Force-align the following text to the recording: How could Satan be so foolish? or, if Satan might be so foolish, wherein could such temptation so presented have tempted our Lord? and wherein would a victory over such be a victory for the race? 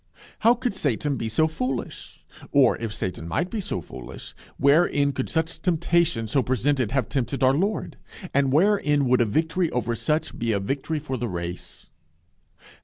How 0.39 0.55
could 0.55 0.73
Satan 0.73 1.15
be 1.15 1.29
so 1.29 1.47
foolish? 1.47 2.25
or, 2.51 2.75
if 2.79 2.91
Satan 2.91 3.27
might 3.27 3.51
be 3.51 3.61
so 3.61 3.81
foolish, 3.81 4.33
wherein 4.57 5.11
could 5.11 5.29
such 5.29 5.61
temptation 5.61 6.25
so 6.27 6.41
presented 6.41 6.89
have 6.91 7.07
tempted 7.07 7.43
our 7.43 7.53
Lord? 7.53 7.97
and 8.33 8.51
wherein 8.51 9.05
would 9.05 9.21
a 9.21 9.25
victory 9.25 9.69
over 9.69 9.95
such 9.95 10.39
be 10.39 10.53
a 10.53 10.59
victory 10.59 10.97
for 10.97 11.17
the 11.17 11.27
race? 11.29 11.91